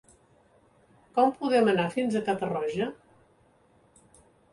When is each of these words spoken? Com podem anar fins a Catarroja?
Com 1.17 1.33
podem 1.41 1.69
anar 1.73 1.85
fins 1.97 2.17
a 2.19 2.21
Catarroja? 2.29 2.87